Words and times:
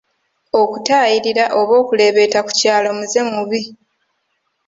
Okutaayirira 0.61 1.45
oba 1.59 1.73
okuleebeeta 1.81 2.39
ku 2.45 2.51
kyalo 2.59 2.89
muze 2.97 3.21
mubi. 3.31 3.61